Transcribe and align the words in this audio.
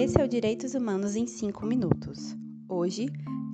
Esse 0.00 0.20
é 0.20 0.24
o 0.24 0.28
Direitos 0.28 0.74
Humanos 0.74 1.16
em 1.16 1.26
5 1.26 1.66
minutos. 1.66 2.36
Hoje, 2.68 3.06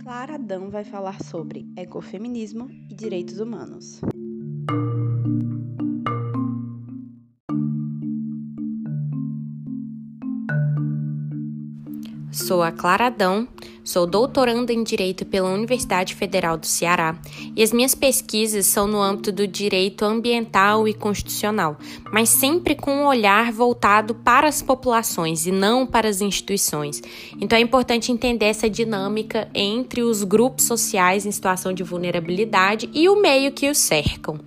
Clara 0.02 0.34
Adão 0.34 0.68
vai 0.68 0.84
falar 0.84 1.22
sobre 1.22 1.66
ecofeminismo 1.74 2.68
e 2.70 2.94
direitos 2.94 3.40
humanos. 3.40 4.02
Sou 12.30 12.62
a 12.62 12.70
Clara 12.70 13.06
Adão, 13.06 13.46
sou 13.84 14.06
doutoranda 14.06 14.72
em 14.72 14.82
Direito 14.82 15.26
pela 15.26 15.50
Universidade 15.50 16.14
Federal 16.14 16.56
do 16.56 16.66
Ceará 16.66 17.16
e 17.54 17.62
as 17.62 17.72
minhas 17.72 17.94
pesquisas 17.94 18.66
são 18.66 18.86
no 18.86 19.00
âmbito 19.00 19.30
do 19.30 19.46
direito 19.46 20.04
ambiental 20.04 20.88
e 20.88 20.94
constitucional, 20.94 21.76
mas 22.10 22.30
sempre 22.30 22.74
com 22.74 22.90
um 22.90 23.06
olhar 23.06 23.52
voltado 23.52 24.14
para 24.14 24.48
as 24.48 24.62
populações 24.62 25.46
e 25.46 25.52
não 25.52 25.86
para 25.86 26.08
as 26.08 26.20
instituições. 26.22 27.02
Então 27.38 27.58
é 27.58 27.60
importante 27.60 28.10
entender 28.10 28.46
essa 28.46 28.68
dinâmica 28.68 29.48
entre 29.54 30.02
os 30.02 30.24
grupos 30.24 30.64
sociais 30.64 31.26
em 31.26 31.30
situação 31.30 31.72
de 31.72 31.82
vulnerabilidade 31.82 32.88
e 32.94 33.08
o 33.08 33.20
meio 33.20 33.52
que 33.52 33.68
os 33.68 33.76
cercam. 33.76 34.40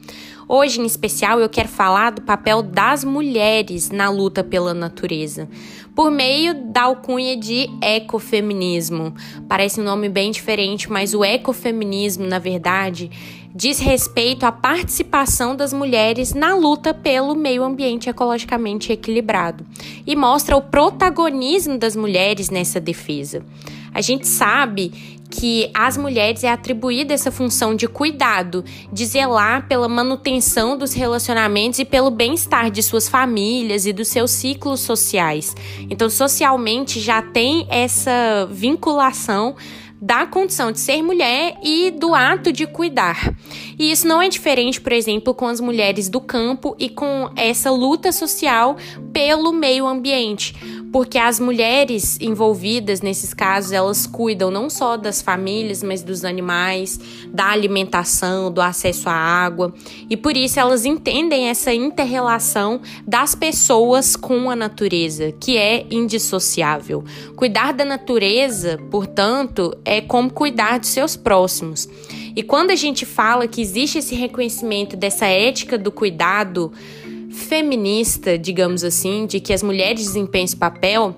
Hoje, 0.50 0.80
em 0.80 0.86
especial, 0.86 1.42
eu 1.42 1.50
quero 1.50 1.68
falar 1.68 2.10
do 2.12 2.22
papel 2.22 2.62
das 2.62 3.04
mulheres 3.04 3.92
na 3.92 4.10
luta 4.10 4.46
pela 4.46 4.74
natureza, 4.74 5.50
por 5.98 6.12
meio 6.12 6.54
da 6.54 6.84
alcunha 6.84 7.36
de 7.36 7.68
ecofeminismo. 7.82 9.16
Parece 9.50 9.82
um 9.82 9.84
nome 9.84 10.08
bem 10.08 10.30
diferente, 10.30 10.92
mas 10.92 11.16
o 11.16 11.26
ecofeminismo, 11.26 12.28
na 12.28 12.38
verdade, 12.38 13.10
diz 13.54 13.80
respeito 13.80 14.46
à 14.46 14.52
participação 14.52 15.56
das 15.56 15.74
mulheres 15.74 16.34
na 16.34 16.56
luta 16.56 16.94
pelo 16.94 17.36
meio 17.36 17.64
ambiente 17.64 18.10
ecologicamente 18.10 18.92
equilibrado 18.92 19.66
e 20.06 20.16
mostra 20.16 20.56
o 20.56 20.62
protagonismo 20.62 21.78
das 21.78 21.96
mulheres 21.96 22.50
nessa 22.50 22.80
defesa. 22.80 23.44
A 23.94 24.02
gente 24.02 24.28
sabe 24.28 25.18
que 25.30 25.70
às 25.74 25.98
mulheres 25.98 26.44
é 26.44 26.50
atribuída 26.50 27.14
essa 27.14 27.32
função 27.32 27.76
de 27.76 27.88
cuidado, 27.88 28.64
de 28.92 29.06
zelar 29.06 29.68
pela 29.68 29.88
manutenção 29.88 30.78
dos 30.78 30.94
relacionamentos 30.94 31.80
e 31.80 31.86
pelo 31.86 32.10
bem-estar 32.10 32.72
de 32.72 32.82
suas 32.82 33.10
famílias 33.10 33.86
e 33.86 33.94
dos 33.94 34.08
seus 34.08 34.32
ciclos 34.32 34.80
sociais. 34.80 35.56
Então, 35.90 36.10
socialmente 36.10 37.00
já 37.00 37.22
tem 37.22 37.68
essa 37.70 38.48
vinculação 38.50 39.56
da 40.02 40.26
condição 40.26 40.72
de 40.72 40.80
ser 40.80 41.02
mulher 41.02 41.58
e 41.64 41.92
do 41.92 42.14
ato 42.14 42.52
de 42.52 42.68
cuidar. 42.68 43.34
E 43.78 43.92
isso 43.92 44.08
não 44.08 44.22
é 44.22 44.30
diferente, 44.30 44.80
por 44.80 44.92
exemplo, 44.92 45.34
com 45.34 45.48
as 45.48 45.60
mulheres 45.60 46.10
do 46.10 46.22
campo 46.22 46.76
e 46.80 46.90
com 46.90 47.30
essa 47.36 47.72
luta 47.72 48.12
social 48.12 48.78
pelo 49.12 49.52
meio 49.52 49.88
ambiente 49.88 50.56
porque 50.98 51.20
as 51.20 51.40
mulheres 51.40 52.18
envolvidas 52.20 53.02
nesses 53.02 53.32
casos, 53.32 53.72
elas 53.72 54.08
cuidam 54.08 54.50
não 54.50 54.68
só 54.68 54.98
das 54.98 55.22
famílias, 55.22 55.84
mas 55.84 56.02
dos 56.02 56.26
animais, 56.26 57.00
da 57.32 57.52
alimentação, 57.52 58.52
do 58.52 58.60
acesso 58.60 59.08
à 59.08 59.14
água, 59.14 59.72
e 60.10 60.18
por 60.18 60.36
isso 60.36 60.60
elas 60.60 60.86
entendem 60.86 61.50
essa 61.50 61.72
interrelação 61.72 62.82
das 63.06 63.36
pessoas 63.36 64.16
com 64.16 64.50
a 64.50 64.56
natureza, 64.56 65.32
que 65.40 65.56
é 65.56 65.86
indissociável. 65.92 67.04
Cuidar 67.36 67.74
da 67.74 67.86
natureza, 67.86 68.80
portanto, 68.90 69.78
é 69.86 70.02
como 70.02 70.34
cuidar 70.34 70.80
de 70.80 70.88
seus 70.88 71.16
próximos. 71.16 71.88
E 72.36 72.42
quando 72.42 72.72
a 72.72 72.76
gente 72.76 73.06
fala 73.06 73.48
que 73.48 73.62
existe 73.62 74.00
esse 74.00 74.16
reconhecimento 74.16 74.98
dessa 74.98 75.28
ética 75.28 75.78
do 75.78 75.92
cuidado, 75.92 76.72
feminista, 77.38 78.38
digamos 78.38 78.84
assim, 78.84 79.26
de 79.26 79.40
que 79.40 79.54
as 79.54 79.64
mulheres 79.64 80.06
desempenham 80.06 80.46
esse 80.46 80.56
papel, 80.58 81.16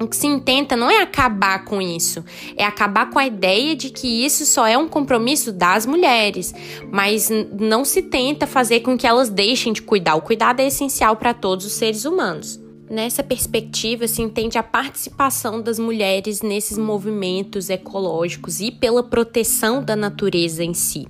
o 0.00 0.06
que 0.06 0.16
se 0.16 0.26
intenta 0.26 0.76
não 0.76 0.88
é 0.88 1.02
acabar 1.02 1.64
com 1.64 1.82
isso, 1.82 2.24
é 2.56 2.64
acabar 2.64 3.10
com 3.10 3.18
a 3.18 3.26
ideia 3.26 3.74
de 3.74 3.90
que 3.90 4.24
isso 4.24 4.46
só 4.46 4.66
é 4.66 4.78
um 4.78 4.88
compromisso 4.88 5.52
das 5.52 5.84
mulheres, 5.84 6.54
mas 6.90 7.28
não 7.58 7.84
se 7.84 8.02
tenta 8.02 8.46
fazer 8.46 8.80
com 8.80 8.96
que 8.96 9.06
elas 9.06 9.28
deixem 9.28 9.72
de 9.72 9.82
cuidar. 9.82 10.14
O 10.14 10.22
cuidado 10.22 10.60
é 10.60 10.66
essencial 10.68 11.16
para 11.16 11.34
todos 11.34 11.66
os 11.66 11.72
seres 11.72 12.04
humanos. 12.04 12.60
Nessa 12.88 13.22
perspectiva, 13.22 14.08
se 14.08 14.22
entende 14.22 14.56
a 14.56 14.62
participação 14.62 15.60
das 15.60 15.78
mulheres 15.78 16.40
nesses 16.40 16.78
movimentos 16.78 17.68
ecológicos 17.68 18.60
e 18.60 18.70
pela 18.70 19.02
proteção 19.02 19.82
da 19.82 19.94
natureza 19.94 20.64
em 20.64 20.72
si. 20.72 21.06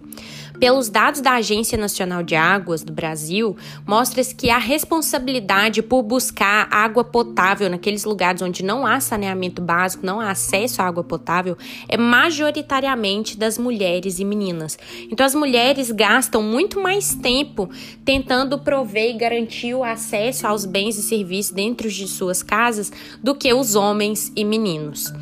Pelos 0.59 0.89
dados 0.89 1.21
da 1.21 1.35
Agência 1.35 1.79
Nacional 1.79 2.23
de 2.23 2.35
Águas 2.35 2.83
do 2.83 2.93
Brasil, 2.93 3.57
mostra-se 3.87 4.35
que 4.35 4.51
a 4.51 4.59
responsabilidade 4.59 5.83
por 5.83 6.03
buscar 6.03 6.67
água 6.69 7.05
potável 7.05 7.71
naqueles 7.71 8.05
lugares 8.05 8.43
onde 8.43 8.65
não 8.65 8.85
há 8.85 8.99
saneamento 8.99 9.63
básico, 9.63 10.05
não 10.05 10.19
há 10.21 10.33
acesso 10.33 10.83
à 10.83 10.87
água 10.87 11.05
potável, 11.05 11.57
é 11.89 11.97
majoritariamente 11.97 13.39
das 13.39 13.57
mulheres 13.57 14.19
e 14.19 14.25
meninas. 14.25 14.77
Então, 15.11 15.25
as 15.25 15.35
mulheres 15.35 15.93
gastam 15.93 16.43
muito 16.43 16.81
mais 16.81 17.15
tempo 17.15 17.71
tentando 18.05 18.59
prover 18.59 19.11
e 19.11 19.19
garantir 19.19 19.75
o 19.75 19.85
acesso 19.85 20.47
aos 20.47 20.65
bens 20.65 20.99
e 20.99 21.03
serviços 21.03 21.53
dentro 21.53 21.89
de 21.89 22.09
suas 22.09 22.43
casas 22.43 22.91
do 23.23 23.35
que 23.35 23.55
os 23.55 23.77
homens 23.77 24.33
e 24.35 24.45
meninos 24.45 25.13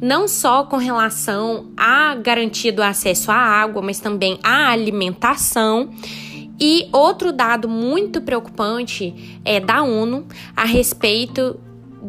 não 0.00 0.28
só 0.28 0.64
com 0.64 0.76
relação 0.76 1.66
à 1.76 2.14
garantia 2.14 2.72
do 2.72 2.82
acesso 2.82 3.30
à 3.30 3.36
água, 3.36 3.82
mas 3.82 4.00
também 4.00 4.38
à 4.42 4.70
alimentação. 4.70 5.90
E 6.58 6.88
outro 6.90 7.32
dado 7.32 7.68
muito 7.68 8.20
preocupante 8.22 9.40
é 9.44 9.60
da 9.60 9.82
ONU 9.82 10.26
a 10.56 10.64
respeito 10.64 11.60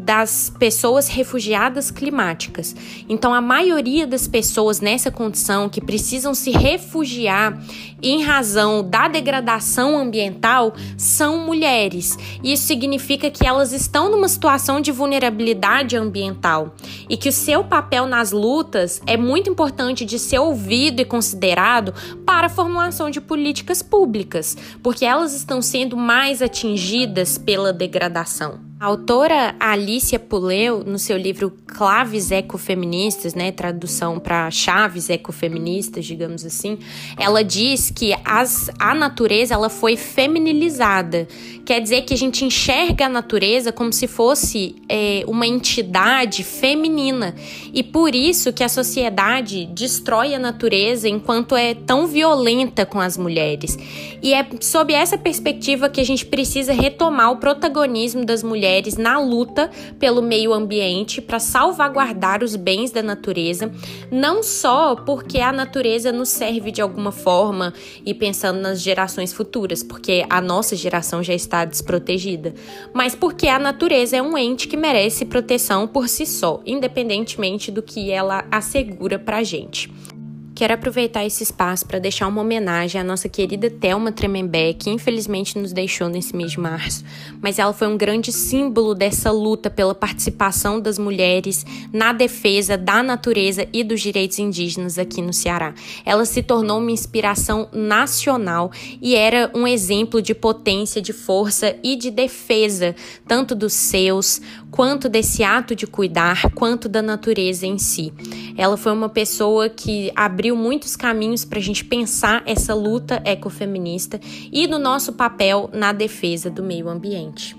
das 0.04 0.52
pessoas 0.60 1.08
refugiadas 1.08 1.90
climáticas. 1.90 2.76
Então, 3.10 3.34
a 3.34 3.42
maioria 3.42 4.06
das 4.06 4.28
pessoas 4.28 4.80
nessa 4.80 5.10
condição 5.10 5.68
que 5.68 5.82
precisam 5.82 6.34
se 6.34 6.52
refugiar 6.52 7.62
em 8.02 8.24
razão 8.24 8.88
da 8.88 9.08
degradação 9.08 9.98
ambiental 9.98 10.76
são 10.98 11.40
mulheres. 11.40 12.18
Isso 12.44 12.68
significa 12.68 13.32
que 13.32 13.46
elas 13.46 13.74
estão 13.74 14.12
numa 14.12 14.28
situação 14.28 14.80
de 14.80 14.92
vulnerabilidade 14.92 15.98
ambiental 15.98 16.76
e 17.10 17.18
que 17.18 17.30
o 17.30 17.34
seu 17.34 17.64
papel 17.64 18.06
nas 18.06 18.32
lutas 18.32 19.02
é 19.08 19.18
muito 19.18 19.50
importante 19.50 20.06
de 20.06 20.20
ser 20.20 20.40
ouvido 20.40 21.02
e 21.02 21.06
considerado 21.06 21.94
para 22.26 22.48
a 22.48 22.50
formulação 22.50 23.10
de 23.10 23.20
políticas 23.20 23.82
públicas, 23.82 24.56
porque 24.84 25.06
elas 25.06 25.34
estão 25.34 25.62
sendo 25.62 25.98
mais 25.98 26.42
atingidas 26.42 27.38
pela 27.38 27.74
degradação. 27.74 28.67
A 28.80 28.86
autora 28.86 29.56
Alicia 29.60 30.20
Puleu, 30.20 30.84
no 30.86 31.00
seu 31.00 31.18
livro 31.18 31.52
Claves 31.66 32.30
Ecofeministas, 32.30 33.34
né, 33.34 33.52
tradução 33.52 34.20
para 34.20 34.52
chaves 34.52 35.10
ecofeministas, 35.10 36.06
digamos 36.06 36.46
assim, 36.46 36.78
ela 37.18 37.44
diz 37.44 37.90
que 37.90 38.14
as, 38.24 38.70
a 38.78 38.94
natureza 38.94 39.56
ela 39.56 39.68
foi 39.68 39.98
feminilizada. 39.98 41.28
Quer 41.66 41.82
dizer 41.82 42.04
que 42.04 42.14
a 42.14 42.18
gente 42.18 42.46
enxerga 42.46 43.08
a 43.08 43.10
natureza 43.10 43.72
como 43.72 43.92
se 43.92 44.06
fosse 44.06 44.76
é, 44.88 45.24
uma 45.28 45.48
entidade 45.48 46.44
feminina. 46.44 47.34
E 47.74 47.82
por 47.82 48.14
isso 48.14 48.54
que 48.54 48.64
a 48.64 48.70
sociedade 48.70 49.66
destrói 49.74 50.36
a 50.36 50.40
natureza 50.40 51.10
enquanto 51.10 51.56
é 51.56 51.74
tão 51.74 52.06
violenta 52.06 52.86
com 52.86 53.02
as 53.02 53.18
mulheres. 53.18 53.76
E 54.22 54.36
é 54.36 54.48
sob 54.62 54.94
essa 54.94 55.18
perspectiva 55.18 55.90
que 55.90 56.00
a 56.00 56.06
gente 56.06 56.28
precisa 56.28 56.74
retomar 56.74 57.32
o 57.32 57.38
protagonismo 57.38 58.24
das 58.24 58.44
mulheres 58.44 58.67
mulheres 58.68 58.98
na 58.98 59.18
luta 59.18 59.72
pelo 59.98 60.22
meio 60.22 60.54
ambiente 60.54 61.22
para 61.22 61.40
salvaguardar 61.40 62.44
os 62.44 62.56
bens 62.56 62.92
da 62.92 63.02
natureza, 63.02 63.72
não 64.12 64.44
só 64.44 64.96
porque 64.96 65.40
a 65.40 65.54
natureza 65.54 66.12
nos 66.12 66.30
serve 66.30 66.70
de 66.70 66.82
alguma 66.82 67.12
forma 67.12 67.74
e 68.06 68.14
pensando 68.14 68.60
nas 68.60 68.82
gerações 68.82 69.32
futuras, 69.32 69.82
porque 69.82 70.26
a 70.30 70.42
nossa 70.42 70.76
geração 70.76 71.24
já 71.24 71.34
está 71.34 71.64
desprotegida, 71.64 72.54
mas 72.94 73.16
porque 73.16 73.48
a 73.48 73.58
natureza 73.58 74.18
é 74.18 74.22
um 74.22 74.38
ente 74.38 74.68
que 74.68 74.76
merece 74.76 75.24
proteção 75.26 75.88
por 75.88 76.10
si 76.10 76.26
só, 76.26 76.62
independentemente 76.66 77.72
do 77.72 77.82
que 77.82 78.12
ela 78.12 78.46
assegura 78.52 79.18
para 79.18 79.38
a 79.38 79.44
gente. 79.44 79.90
Quero 80.58 80.74
aproveitar 80.74 81.24
esse 81.24 81.44
espaço 81.44 81.86
para 81.86 82.00
deixar 82.00 82.28
uma 82.28 82.42
homenagem 82.42 83.00
à 83.00 83.04
nossa 83.04 83.30
querida 83.30 83.70
Thelma 83.70 84.12
Tremembé, 84.12 84.74
que 84.74 84.90
infelizmente 84.90 85.56
nos 85.56 85.72
deixou 85.72 86.10
nesse 86.10 86.36
mês 86.36 86.50
de 86.50 86.60
março, 86.60 87.04
mas 87.40 87.60
ela 87.60 87.72
foi 87.72 87.88
um 87.88 87.96
grande 87.96 88.32
símbolo 88.34 88.96
dessa 88.96 89.30
luta 89.30 89.70
pela 89.70 89.94
participação 89.94 90.82
das 90.82 90.98
mulheres 90.98 91.64
na 91.94 92.12
defesa 92.12 92.76
da 92.76 93.04
natureza 93.04 93.68
e 93.72 93.84
dos 93.84 94.02
direitos 94.02 94.40
indígenas 94.40 94.98
aqui 94.98 95.22
no 95.22 95.32
Ceará. 95.32 95.76
Ela 96.04 96.26
se 96.26 96.42
tornou 96.42 96.80
uma 96.80 96.90
inspiração 96.90 97.70
nacional 97.72 98.72
e 99.00 99.14
era 99.14 99.52
um 99.54 99.68
exemplo 99.68 100.24
de 100.24 100.34
potência, 100.34 101.00
de 101.00 101.14
força 101.14 101.76
e 101.84 101.96
de 101.96 102.10
defesa, 102.10 102.96
tanto 103.28 103.54
dos 103.54 103.74
seus, 103.74 104.42
quanto 104.72 105.08
desse 105.08 105.44
ato 105.44 105.76
de 105.76 105.86
cuidar, 105.86 106.52
quanto 106.56 106.90
da 106.90 107.04
natureza 107.04 107.68
em 107.68 107.78
si. 107.78 108.12
Ela 108.58 108.76
foi 108.76 108.92
uma 108.92 109.08
pessoa 109.08 109.70
que 109.70 110.12
abriu 110.16 110.56
muitos 110.56 110.96
caminhos 110.96 111.46
para 111.46 111.60
a 111.60 111.62
gente 111.62 111.86
pensar 111.86 112.42
essa 112.48 112.74
luta 112.74 113.22
ecofeminista 113.24 114.20
e 114.52 114.66
do 114.66 114.80
nosso 114.80 115.14
papel 115.14 115.70
na 115.72 115.94
defesa 115.94 116.50
do 116.50 116.64
meio 116.64 116.90
ambiente. 116.90 117.56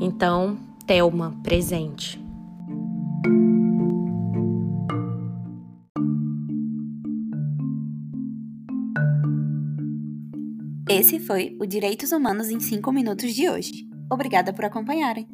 Então, 0.00 0.58
Telma, 0.84 1.32
presente. 1.44 2.20
Esse 10.88 11.20
foi 11.20 11.56
o 11.60 11.64
Direitos 11.64 12.10
Humanos 12.10 12.50
em 12.50 12.58
5 12.58 12.92
Minutos 12.92 13.32
de 13.32 13.48
hoje. 13.48 13.88
Obrigada 14.10 14.52
por 14.52 14.64
acompanharem. 14.64 15.26